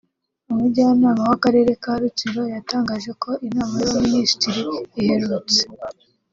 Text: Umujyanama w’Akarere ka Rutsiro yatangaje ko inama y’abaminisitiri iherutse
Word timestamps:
Umujyanama 0.51 1.23
w’Akarere 1.29 1.71
ka 1.83 1.93
Rutsiro 2.01 2.43
yatangaje 2.55 3.11
ko 3.23 3.31
inama 3.47 3.75
y’abaminisitiri 3.83 4.61
iherutse 5.01 5.61